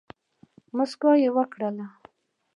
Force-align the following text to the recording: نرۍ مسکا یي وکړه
نرۍ 0.03 0.73
مسکا 0.77 1.11
یي 1.21 1.29
وکړه 1.35 1.69